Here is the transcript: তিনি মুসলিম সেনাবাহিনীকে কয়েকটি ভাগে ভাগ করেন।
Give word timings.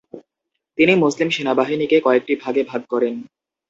তিনি 0.77 0.93
মুসলিম 0.95 1.29
সেনাবাহিনীকে 1.29 1.97
কয়েকটি 2.01 2.33
ভাগে 2.43 2.63
ভাগ 2.63 2.81
করেন। 2.89 3.13